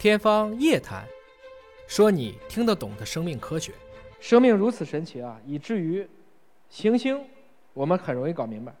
[0.00, 1.04] 天方夜谭，
[1.86, 3.74] 说你听得懂的生命科学。
[4.18, 6.08] 生命如此神奇啊，以至于
[6.70, 7.22] 行星
[7.74, 8.74] 我们很容易搞明白，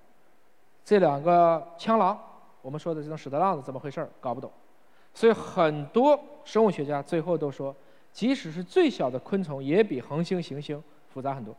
[0.82, 2.18] 这两个枪狼，
[2.62, 4.50] 我们说的这种屎壳郎子怎么回事儿搞不懂，
[5.12, 7.76] 所以很多生物学家最后都说，
[8.14, 10.82] 即使是最小的昆虫，也比恒星、行星
[11.12, 11.54] 复杂很多。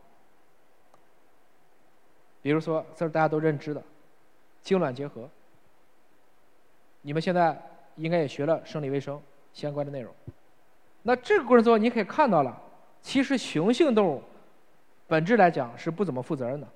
[2.42, 3.80] 比如说，这是大家都认知的
[4.60, 5.30] 精卵结合，
[7.02, 7.56] 你们现在
[7.94, 9.22] 应该也学了生理卫生。
[9.52, 10.12] 相关的内容，
[11.02, 12.60] 那这个过程中你可以看到了，
[13.00, 14.22] 其实雄性动物
[15.06, 16.66] 本质来讲是不怎么负责任的。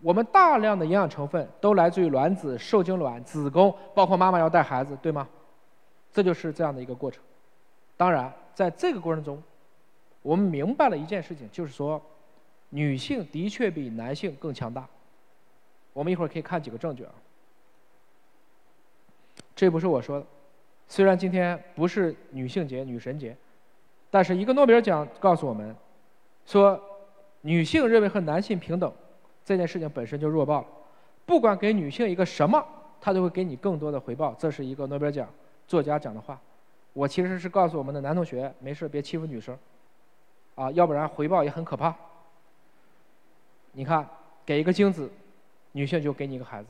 [0.00, 5.26] 我们大量的营养成分都来自于卵子、受精卵、子宫，包括妈妈要带孩子，对吗？
[6.12, 7.22] 这就是这样的一个过程。
[7.96, 9.42] 当然，在这个过程中，
[10.20, 12.00] 我们明白了一件事情，就是说，
[12.68, 14.86] 女性的确比男性更强大。
[15.92, 17.12] 我们一会儿可以看几个证据啊。
[19.56, 20.26] 这不是我说的。
[20.86, 23.36] 虽然今天不是女性节、女神节，
[24.10, 25.74] 但是一个诺贝尔奖告诉我们，
[26.46, 26.80] 说
[27.40, 28.92] 女性认为和男性平等
[29.44, 30.66] 这件事情本身就弱爆了。
[31.26, 32.64] 不管给女性一个什么，
[33.00, 34.34] 她都会给你更多的回报。
[34.38, 35.28] 这是一个诺贝尔奖
[35.66, 36.40] 作家讲的话。
[36.92, 39.58] 我其实是告诉我们的男同学，没事别欺负女生，
[40.54, 41.92] 啊，要不然回报也很可怕。
[43.72, 44.08] 你看，
[44.46, 45.10] 给一个精子，
[45.72, 46.68] 女性就给你一个孩子，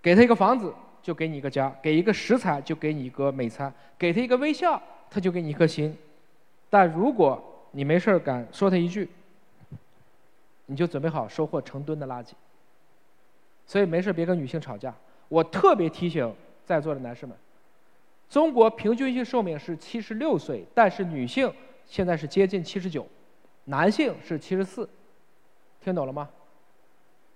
[0.00, 0.72] 给他一个房子。
[1.04, 5.94] 就给你一个家，给一个食材就给你一个美餐，给他一个微笑，他就给你一颗心。
[6.70, 9.06] 但如果你没事敢说他一句，
[10.64, 12.30] 你就准备好收获成吨的垃圾。
[13.66, 14.94] 所以没事别跟女性吵架。
[15.28, 17.36] 我特别提醒在座的男士们，
[18.30, 21.52] 中国平均性寿命是七十六岁，但是女性
[21.84, 23.06] 现在是接近七十九，
[23.64, 24.88] 男性是七十四，
[25.82, 26.30] 听懂了吗？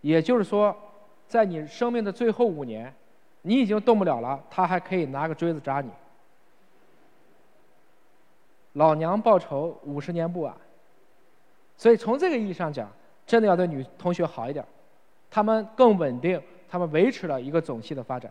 [0.00, 0.74] 也就是说，
[1.26, 2.90] 在你生命的最后五年。
[3.42, 5.90] 你已经动不了了，他还可以拿个锥子扎你。
[8.74, 10.54] 老娘报仇，五十年不晚。
[11.76, 12.90] 所以从这个意义上讲，
[13.26, 14.64] 真的要对女同学好一点，
[15.30, 18.30] 她们更稳定，她们维持了一个种系的发展。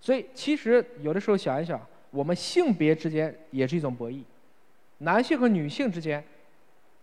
[0.00, 4.22] 所以其实有的时候想一想，我们性别之间也是一种博弈，
[4.98, 6.24] 男性和女性之间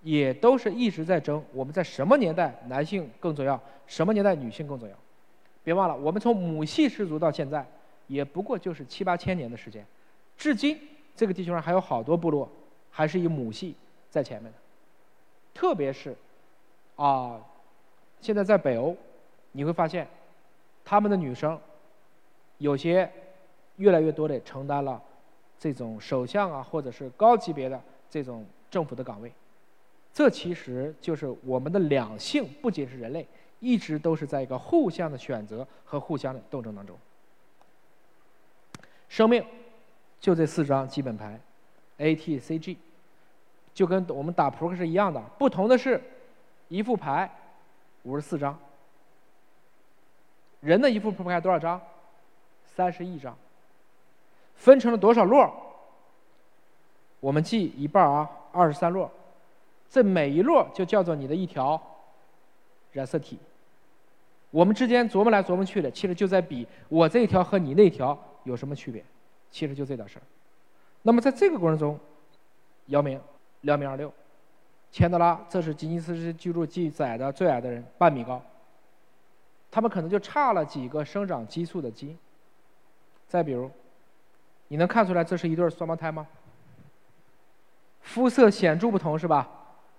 [0.01, 4.95] 也都是一直在争，我们在什么年代男性更重要，什么年代女性更重要。
[5.65, 7.65] 别忘了，我们从母系氏族到现在，
[8.05, 9.83] 也不过就是七八千年的时间。
[10.37, 10.79] 至今，
[11.15, 12.47] 这个地球上还有好多部落，
[12.91, 13.75] 还是以母系
[14.11, 14.57] 在前面的。
[15.55, 16.15] 特别是，
[16.95, 17.41] 啊，
[18.21, 18.95] 现在在北欧，
[19.53, 20.07] 你会发现，
[20.83, 21.59] 他们的女生，
[22.59, 23.11] 有些
[23.77, 25.01] 越来越多的承担了
[25.57, 29.31] 这种首相啊，或者是高级别的这种政府的岗位。
[30.13, 33.25] 这其实就是我们的两性，不仅是人类。
[33.65, 36.95] 一直都是在一个互相的选择和互相的斗争当中。
[39.09, 39.43] 生命
[40.19, 41.39] 就这四张基本牌
[41.97, 42.77] ，A、T、C、G，
[43.73, 45.19] 就跟我们打扑克是一样的。
[45.39, 45.99] 不同的是，
[46.67, 47.27] 一副牌
[48.03, 48.55] 五十四张。
[50.59, 51.81] 人的一副扑克牌多少张？
[52.75, 53.35] 三十一张。
[54.53, 55.51] 分成了多少摞？
[57.19, 59.09] 我们记一半啊，二十三摞。
[59.89, 61.81] 这每一摞就叫做你的一条
[62.91, 63.39] 染色体。
[64.55, 69.03] 我们之间琢磨来琢磨去的，其实就在比我这一条和你那条有什么区别，
[69.51, 70.21] 其实就这点事儿。
[71.01, 71.99] 那么在这个过程中，
[72.85, 73.19] 姚明
[73.61, 74.09] 两米二六，
[74.93, 78.41] 钱德拉这是吉尼斯世界纪录记载的最矮的人，半米高。
[79.69, 82.17] 他们可能就差了几个生长激素的基因。
[83.27, 83.69] 再比如，
[84.69, 86.25] 你能看出来这是一对双胞胎吗？
[87.99, 89.49] 肤色显著不同是吧？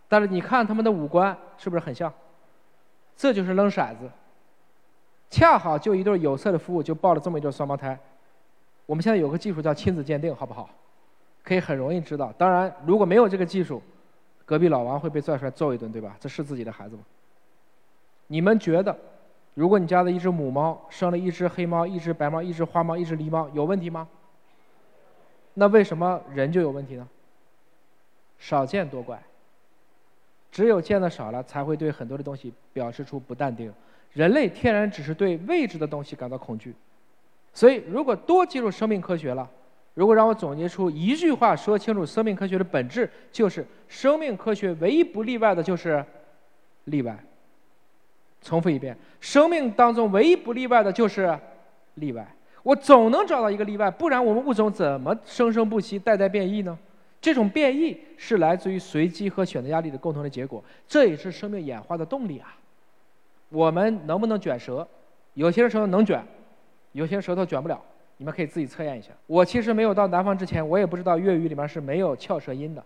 [0.08, 2.10] 但是你看他们的五官是不是很像？
[3.18, 4.10] 这就是扔骰子。
[5.30, 7.98] 恰好就一对有色的夫妇就抱了这么一对双胞胎，
[8.86, 10.70] 我们现在有个技术叫亲子鉴定，好不好？
[11.42, 12.32] 可以很容易知道。
[12.36, 13.82] 当然，如果没有这个技术，
[14.44, 16.16] 隔壁老王会被拽出来揍一顿，对吧？
[16.18, 17.02] 这是自己的孩子吗？
[18.28, 18.96] 你们觉得，
[19.54, 24.08] 如果你家的一只母猫生了一只黑猫、一只白猫、一只花猫、一只狸猫，有问题吗？
[25.54, 27.08] 那为什么人就有问题呢？
[28.38, 29.22] 少见多怪。
[30.50, 33.72] 只有见的少了，才会对很多的东西表示出不淡定。
[34.16, 36.74] 人类天然只是对未知的东西感到恐惧，
[37.52, 39.46] 所以如果多接触生命科学了，
[39.92, 46.02] 如果让我总结出一句话说清楚生命科学的本质，就是生命科学唯一不例外的就是
[46.84, 47.14] 例外。
[48.40, 51.38] 重复一遍，生命当中唯一不例外的就是
[51.96, 52.26] 例外。
[52.62, 56.78] 我总能找到一个例外，不然我们物种怎么生生不息、代代变异呢？
[57.20, 62.56] 这种变异是来自于随机和选择压力的共同的结果，这也是生命演化的动力啊。
[63.48, 64.86] 我们能不能卷舌？
[65.34, 66.22] 有些人舌头能卷，
[66.92, 67.80] 有些舌头卷不了。
[68.18, 69.10] 你们可以自己测验一下。
[69.26, 72.82] 我其实没有到南方之前，我也不知道粤语里面是没有翘舌音的。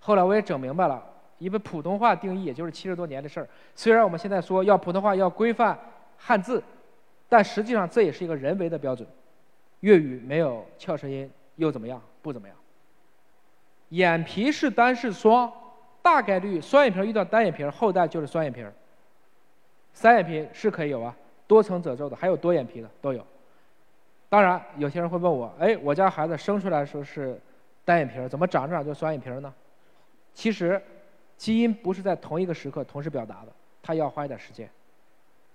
[0.00, 1.00] 后来我也整明白了，
[1.38, 3.48] 因为普通话定义也就是七十多年的事儿。
[3.76, 5.78] 虽然我们现在说要普通话要规范
[6.18, 6.60] 汉字，
[7.28, 9.06] 但实际上这也是一个人为的标准。
[9.80, 12.02] 粤语没有翘舌音又怎么样？
[12.20, 12.56] 不怎么样。
[13.90, 15.52] 眼皮是单是双，
[16.02, 18.64] 大概率双眼皮遇到单眼皮，后代就是双眼皮。
[19.94, 23.24] 三眼皮是可以有啊，多层褶皱的，还有多眼皮的都有。
[24.28, 27.40] 当然，有些人会问我，哎，我家孩子生出来的时候是
[27.84, 29.54] 单眼皮儿，怎么长着长就双眼皮儿呢？
[30.34, 30.82] 其实，
[31.36, 34.68] 基因不是在同一个时刻同时表达的，它要花一点时间。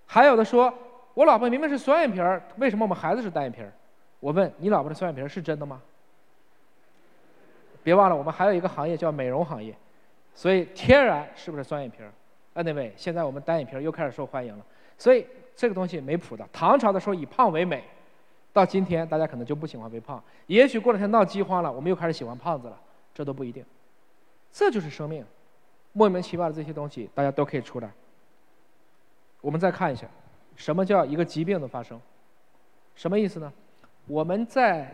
[0.08, 0.74] 还有的说，
[1.14, 3.72] 我老婆明明是双眼皮儿，为什么我们孩子是单眼皮儿？
[4.22, 5.82] 我问你，老婆的双眼皮儿是真的吗？
[7.84, 9.76] 别忘了，我们还有一个行业叫美容行业，
[10.34, 12.12] 所以天然是不是双眼皮儿
[12.56, 14.66] ？Anyway，现在我们单眼皮又开始受欢迎了，
[14.98, 15.26] 所以
[15.56, 16.48] 这个东西没谱的。
[16.52, 17.84] 唐朝的时候以胖为美，
[18.52, 22.80] 到今天大家可能就不喜欢微胖，也许过两天闹饥荒了，我们又开始喜欢胖子了，
[23.14, 23.64] 这都不一定。
[24.52, 25.24] 这就是生命，
[25.94, 27.90] 莫名其妙的这些东西大家都可以出来。
[29.42, 30.08] 我们再看一下，
[30.56, 32.02] 什么叫一个疾病的发生？
[32.96, 33.54] 什么意思呢？
[34.08, 34.94] 我们在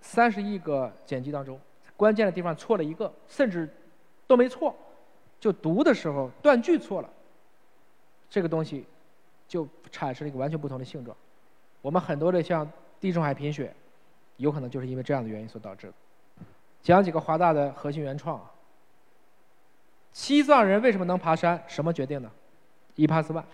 [0.00, 1.58] 三十亿个碱基当中，
[1.96, 3.68] 关键的地方错了一个，甚至
[4.26, 4.74] 都没错，
[5.40, 7.08] 就读的时候断句错了，
[8.28, 8.84] 这个东西
[9.48, 11.16] 就产生了一个完全不同的性状。
[11.80, 12.70] 我们很多的像
[13.00, 13.74] 地中海贫血，
[14.36, 15.92] 有可能就是因为这样的原因所导致的。
[16.82, 18.50] 讲几个华大的核心原创啊。
[20.12, 21.62] 西藏人为什么能爬山？
[21.66, 22.30] 什么决定的？
[22.96, 23.44] 一帕斯万。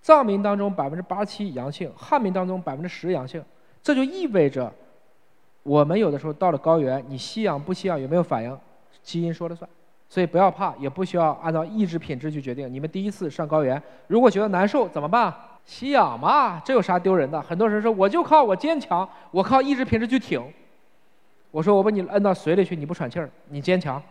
[0.00, 3.44] 藏民当中百分之八七阳性，汉民当中百分之十阳性。
[3.82, 4.72] 这就意味着，
[5.62, 8.58] 我们有的时候到了高原，你吸氧不吸氧有没有反应，
[9.02, 9.68] 基因说了算。
[10.12, 12.70] 所以不要怕，也不需要按照意志品质去决定。
[12.70, 15.34] 你们第一次上高原，如果觉得难受怎么办？
[15.64, 17.40] 吸氧嘛，这有啥丢人的？
[17.40, 20.38] 很多人说我就靠我坚强，我靠意志品质去挺。
[21.50, 24.02] 我说我把你摁到水里去，你不喘气儿，你坚强。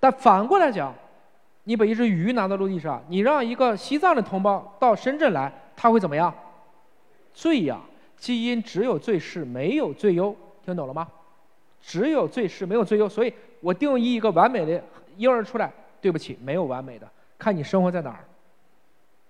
[0.00, 0.92] 但反过来讲，
[1.62, 6.34] 你把一只鱼拿到陆地上，你让一个西藏的同胞到深圳来，他会怎么样？
[7.32, 7.78] 醉呀。
[8.16, 10.34] 基因只有最适，没有最优，
[10.64, 11.06] 听懂了吗？
[11.80, 13.08] 只有最适，没有最优。
[13.08, 14.82] 所以我定义一个完美的
[15.16, 17.08] 婴儿出来，对不起，没有完美的，
[17.38, 18.24] 看你生活在哪儿。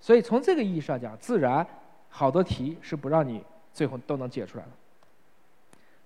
[0.00, 1.67] 所以从这个意义上讲，自然
[2.09, 3.43] 好多题是不让你
[3.73, 4.71] 最后都能解出来的。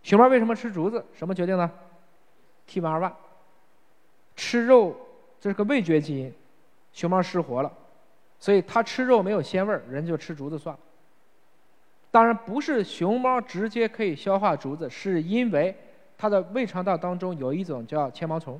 [0.03, 1.05] 熊猫为什么吃竹子？
[1.13, 1.71] 什么决定呢
[2.67, 3.13] ？T 1 2 1
[4.37, 4.97] 吃肉，
[5.39, 6.33] 这是个味觉基因，
[6.93, 7.73] 熊猫失活了，
[8.39, 10.81] 所以它吃肉没有鲜味儿，人就吃竹子算了。
[12.11, 15.77] 当然不是熊猫直接可以消化竹子，是因为
[16.17, 18.59] 它的胃肠道当中有一种叫纤毛虫，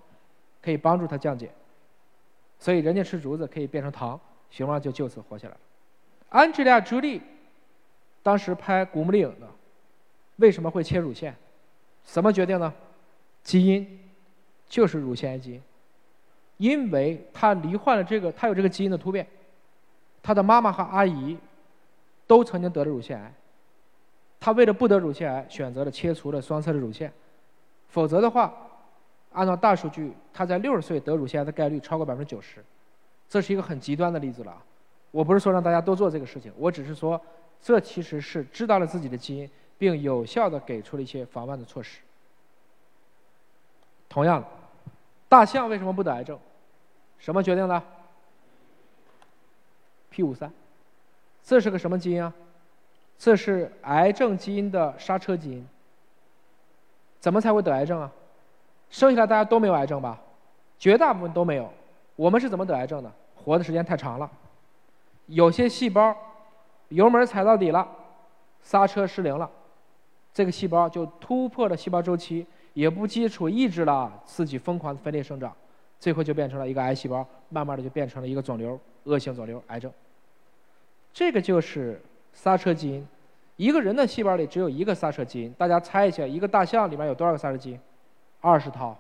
[0.63, 1.51] 可以帮助它降解。
[2.59, 4.21] 所以人家吃竹子可以变成糖，
[4.51, 5.61] 熊猫就就此活下来了。
[6.29, 7.21] 安吉丽亚·朱莉
[8.23, 9.47] 当时拍《古墓丽影》的，
[10.37, 11.35] 为什么会切乳腺？
[12.05, 12.73] 怎么决定呢？
[13.43, 14.01] 基因
[14.69, 15.63] 就是乳腺癌基因，
[16.59, 19.27] 因为她罹患了这个，她有这个基因的突变，
[20.23, 21.39] 她的妈妈和阿姨
[22.27, 23.33] 都曾经得了乳腺癌。
[24.39, 27.13] 她为了不得乳腺癌，选择了切除了双侧的乳腺，
[27.89, 28.55] 否则的话，
[29.33, 32.65] 按照大数据，他在六十岁得乳腺癌的概率超过百分之九十，
[33.29, 34.63] 这是一个很极端的例子了。
[35.11, 37.21] 我不是说让大家多做这个事情，我只是说，
[37.63, 42.01] 这其实是知道了自己的基因，并有效的给出了一些防范的措施。
[44.09, 44.45] 同样，
[45.29, 46.39] 大象为什么不得癌症？
[47.19, 47.83] 什么决定的
[50.11, 50.51] ？P 五三，
[51.45, 52.33] 这是个什么基因啊？
[53.19, 55.69] 这是癌症基因的刹车基因。
[57.21, 58.11] 怎么才会得癌症啊？
[58.91, 60.21] 生下来大家都没有癌症吧？
[60.79, 61.71] 绝大部分都没有。
[62.17, 63.11] 我们是怎么得癌症的？
[63.35, 64.31] 活的时间太长了，
[65.27, 66.15] 有些细胞
[66.89, 67.87] 油门踩到底了，
[68.63, 69.49] 刹车失灵了，
[70.35, 75.55] 这个细胞就突破了细胞周期，也不基础抑制了自己疯狂的分裂生长，
[75.99, 79.91] 最后就变成了一个癌细胞，慢慢的就变成了一个肿瘤，恶性肿瘤，癌症。
[81.13, 82.01] 这个就是。
[82.33, 83.05] 刹车基因，
[83.57, 85.53] 一个人的细胞里只有一个刹车基因。
[85.55, 87.81] 大家猜一下，一个大象里面有多少个刹车基因？
[88.41, 88.97] 二十套。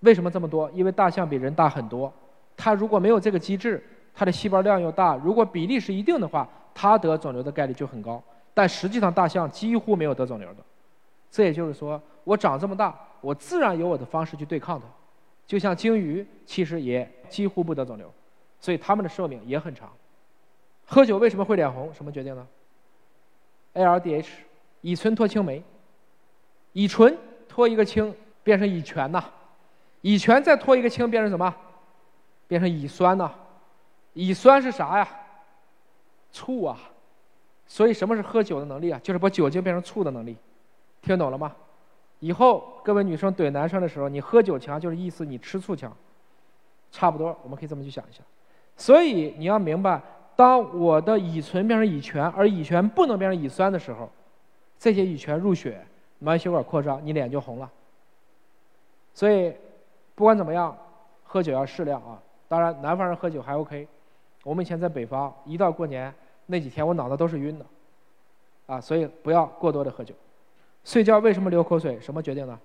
[0.00, 0.70] 为什么这么多？
[0.72, 2.12] 因为大象比人大很多。
[2.56, 3.82] 它如果没有这个机制，
[4.14, 8.22] 它的细胞量又大，如果比例是一定的话，它得肿瘤的概率就很高。
[8.52, 10.62] 但实际上，大象几乎没有得肿瘤的。
[11.30, 14.86] 这也就是说，我长这么大，我自然有我的方式去对抗它。
[15.46, 18.12] 就像鲸鱼，其实也几乎不得肿瘤，
[18.58, 19.90] 所以它们的寿命也很长。
[20.86, 21.92] 喝酒为什么会脸红？
[21.94, 22.46] 什么决定呢
[23.74, 24.28] ？ALDH，
[24.80, 25.62] 乙醇脱氢酶，
[26.72, 27.16] 乙醇
[27.48, 29.24] 脱一个氢变成乙醛呐，
[30.00, 31.54] 乙醛再脱一个氢变成什么？
[32.48, 33.30] 变成乙酸呐，
[34.12, 35.08] 乙酸是啥呀？
[36.32, 36.78] 醋啊，
[37.66, 39.00] 所以什么是喝酒的能力啊？
[39.02, 40.36] 就是把酒精变成醋的能力。
[41.02, 41.54] 听懂了吗？
[42.18, 45.96] 以后各位女生怼男生的时候，你喝酒强就是意思你吃醋强，
[46.92, 48.22] 差不多，我们可以这么去想一下。
[48.76, 50.00] 所以你要明白，
[50.36, 54.10] 当我的乙醇变成乙醛，而乙醛不能变成乙酸的时候，
[54.78, 55.84] 这些乙醛入血，
[56.18, 57.70] 毛细血管扩张，你脸就红了。
[59.20, 59.54] 所以，
[60.14, 60.74] 不管怎么样，
[61.24, 62.18] 喝酒要适量啊。
[62.48, 63.86] 当然，南方人喝酒还 OK。
[64.44, 66.10] 我们以前在北方，一到过年
[66.46, 67.66] 那几天，我脑子都是晕的，
[68.64, 70.14] 啊，所以不要过多的喝酒。
[70.86, 72.00] 睡觉为什么流口水？
[72.00, 72.58] 什么决定的？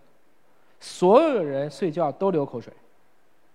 [0.79, 2.71] 所有人睡觉都流口水，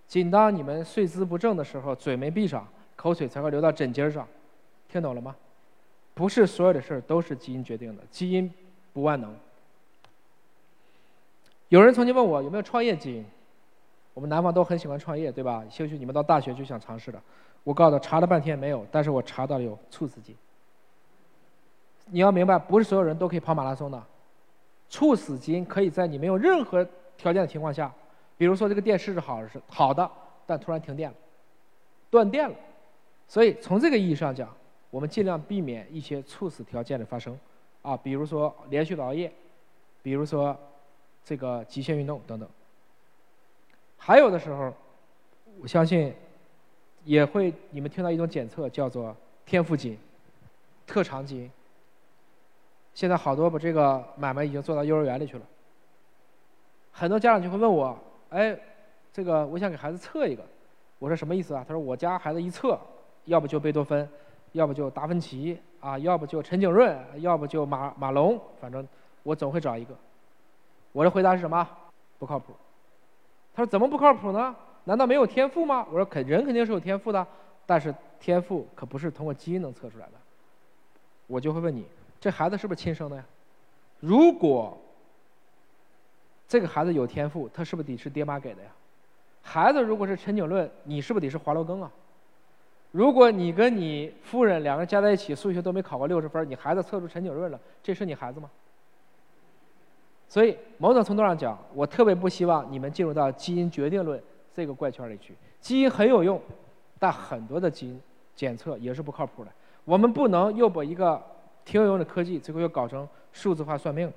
[0.07, 4.29] 仅当你们睡姿不正的时候，嘴没闭上，口水才会流到枕巾上。
[4.91, 5.35] 听懂了吗？
[6.13, 8.53] 不是所有的事儿都是基因决定的，基因
[8.93, 9.35] 不万能。
[11.71, 13.25] 有人曾经问我有没有创业基因？
[14.13, 15.65] 我们南方都很喜欢创业，对吧？
[15.71, 17.23] 兴许你们到大学就想尝试了。
[17.63, 20.39] 我告诉他，查了半天没有，但是我查到了有猝死基因。
[22.07, 24.03] 你要明白，不是所有人都可以跑马拉松的。
[24.89, 26.85] 猝死基因可以在你没有任何
[27.17, 27.93] 条件的情况下，
[28.37, 30.11] 比如说这个电视是好是好的，
[30.45, 31.17] 但突然停电了，
[32.11, 32.57] 断电了。
[33.29, 34.53] 所以从这个意义上讲，
[34.91, 37.39] 我们尽量避免一些猝死条件的发生，
[37.83, 39.31] 啊，比如说连续的熬夜，
[40.03, 40.59] 比如说
[41.25, 42.49] 这个极限运动等等。
[43.97, 44.73] 还有的时候，
[45.61, 46.15] 我相信
[47.05, 49.99] 也会你们听到一种检测叫做天赋基因、
[50.87, 51.51] 特长基因。
[52.95, 55.43] 现在好多把这个买卖已经做到幼儿园里去了。
[56.91, 57.97] 很多家长就会问我
[58.31, 58.59] ：“哎，
[59.13, 60.45] 这个我想给孩子测一个。”
[60.99, 62.79] 我说：“什么意思啊？”他说：“我家孩子一测，
[63.27, 64.07] 要不就贝多芬，
[64.53, 68.87] 要不就达芬奇，啊，要不就陈景润，要不就马马龙，反正
[69.23, 69.95] 我总会找一个。”
[70.93, 71.67] 我的回答是什么？
[72.19, 72.53] 不靠谱。
[73.55, 74.55] 他说：“怎么不靠谱呢？
[74.85, 77.27] 难道没有天赋吗？”我说：“肯人肯定是有天赋的，
[77.67, 80.13] 但是天赋可不是通过基因能测出来的。”
[81.27, 81.87] 我就会问你。
[82.21, 83.25] 这孩子是不是亲生的呀？
[83.99, 84.77] 如果
[86.47, 88.69] 这个孩子有天赋，他是不是得是爹妈给的呀？
[89.43, 91.91] 孩子如果是陈景润，你是不是得是华罗庚啊？
[92.91, 98.51] 如果你跟你夫人两个人加在一起数学都没考过六十分，你孩子测出陈景润了，这是你孩子吗？
[100.31, 104.23] 所以某种程度上讲，我特别不希望你们进入到基因决定论
[104.55, 105.35] 这个怪圈里去。
[105.61, 106.41] 基因很有用，
[107.01, 108.01] 但很多的基因
[108.37, 109.51] 检测也是不靠谱的。
[109.85, 111.21] 我们不能又把一个
[111.65, 114.11] 挺有用的科技，最后又搞成数字化算命。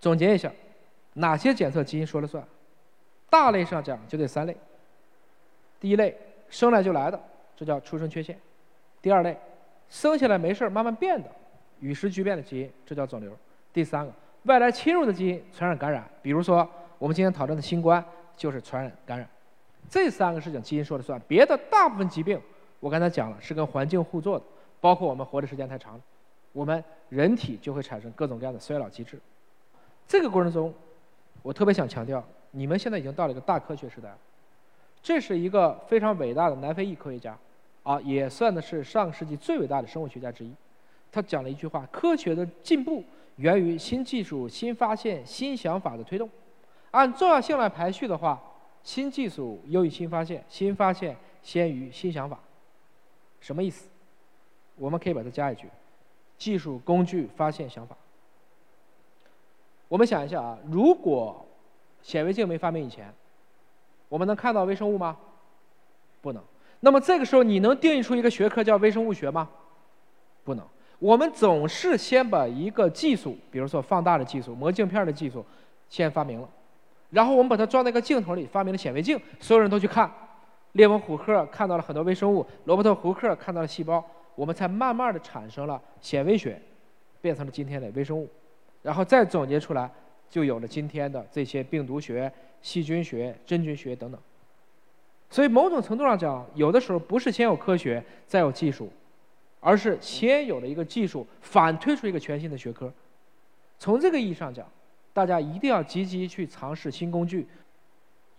[0.00, 0.50] 总结一下，
[1.12, 2.42] 哪些检测基因说了算？
[3.28, 4.56] 大类上讲就这三类。
[5.78, 6.16] 第一类，
[6.48, 7.20] 生来就来的，
[7.54, 8.34] 这叫出生缺陷；
[9.02, 9.36] 第二类，
[9.90, 11.28] 生下来没事慢慢变的，
[11.80, 13.30] 与时俱变的基因，这叫肿瘤；
[13.74, 14.12] 第三个，
[14.44, 16.66] 外来侵入的基因，传染感染，比如说
[16.96, 18.02] 我们今天讨论的新冠
[18.36, 19.28] 就是传染感染。
[19.90, 22.40] 这三个事情基因说了算，别的大部分疾病，
[22.78, 24.44] 我刚才讲了是跟环境互作的。
[24.80, 26.00] 包括我们活的时间太长了，
[26.52, 29.18] 我们人体就会产生各种各样的衰老机制。
[30.06, 30.72] 这个过程中，
[31.42, 34.14] 我特别想强调，你们现在已经到了一个大科学时代。
[35.02, 37.36] 这是一个非常伟大的南非裔科学家，
[37.82, 40.52] 啊，也算的是上世纪最伟大的生物学家之一。
[41.10, 43.02] 他讲了一句话：科学的进步
[43.36, 46.28] 源于新技术、新发现、新想法的推动。
[46.90, 48.40] 按重要性来排序的话，
[48.82, 52.38] 新技术优于新发现，新发现先于新想法。
[53.40, 53.88] 什么意思？
[54.76, 55.68] 我们可以把它加一句：
[56.38, 57.96] 技术、工具、发现、想法。
[59.88, 61.46] 我们想一下啊，如果
[62.02, 63.12] 显微镜没发明以前，
[64.08, 65.16] 我们能看到微生物吗？
[66.20, 66.42] 不能。
[66.80, 69.48] 那么这个时候，你能定义出一个学科叫微生物学吗？
[70.44, 70.66] 不能。
[70.98, 75.44] 我们总是先把一个技术，比如说放大的技术、磨镜片的技术，
[75.88, 76.48] 先发明了，
[77.10, 80.10] 然后我们把它装在一个镜头里，发明了显微镜，所有人都去看。
[80.72, 84.04] 列文虎克看到了很多微生物，罗伯特胡克看到了细胞。
[84.34, 86.60] 我们才慢慢的产生了显微学，
[87.20, 88.28] 变成了今天的微生物，
[88.82, 89.88] 然后再总结出来，
[90.28, 94.20] 就有了今天的这些病毒学、细菌学、真菌学等等。
[95.30, 98.90] 所以某种程度上讲，有的时候不是先有科学再有技术，
[99.64, 102.92] 而是先有的一个技术，反推出一个全新的学科。
[103.78, 104.70] 从这个意义上讲，
[105.14, 107.46] 大家一定要积极去尝试新工具，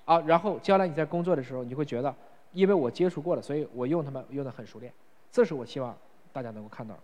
[0.05, 2.15] 啊，然后将来你在工作的时候，你会觉得，
[2.53, 4.93] 因为我接触过了，所以我用它们用的很熟练。
[5.31, 5.97] 这是我希望
[6.31, 6.95] 大家能够看到。